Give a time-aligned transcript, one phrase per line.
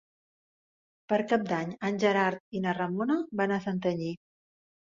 [1.13, 4.13] Per Cap d'Any en Gerard i na Ramona van a Santanyí.